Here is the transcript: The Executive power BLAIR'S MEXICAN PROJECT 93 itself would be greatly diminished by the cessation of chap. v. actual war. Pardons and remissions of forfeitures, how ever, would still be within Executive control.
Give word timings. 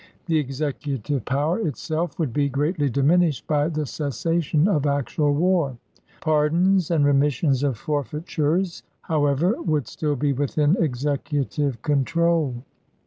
The 0.25 0.39
Executive 0.39 1.23
power 1.25 1.59
BLAIR'S 1.59 1.63
MEXICAN 1.65 1.67
PROJECT 1.67 1.67
93 1.67 1.69
itself 1.69 2.19
would 2.19 2.33
be 2.33 2.49
greatly 2.49 2.89
diminished 2.89 3.45
by 3.45 3.67
the 3.69 3.85
cessation 3.85 4.67
of 4.67 4.81
chap. 4.81 4.93
v. 4.93 4.97
actual 4.97 5.33
war. 5.35 5.77
Pardons 6.21 6.89
and 6.89 7.05
remissions 7.05 7.61
of 7.61 7.77
forfeitures, 7.77 8.81
how 9.01 9.27
ever, 9.27 9.61
would 9.61 9.87
still 9.87 10.15
be 10.15 10.33
within 10.33 10.75
Executive 10.81 11.83
control. 11.83 12.55